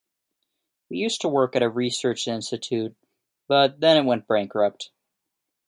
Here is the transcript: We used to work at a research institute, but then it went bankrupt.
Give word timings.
We 0.89 0.97
used 0.97 1.21
to 1.21 1.27
work 1.29 1.55
at 1.55 1.61
a 1.61 1.69
research 1.69 2.27
institute, 2.27 2.95
but 3.47 3.79
then 3.81 3.97
it 3.97 4.05
went 4.07 4.25
bankrupt. 4.27 4.89